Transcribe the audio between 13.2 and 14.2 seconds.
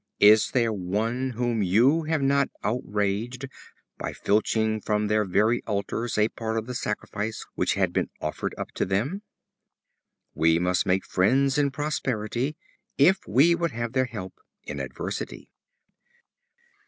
we would have their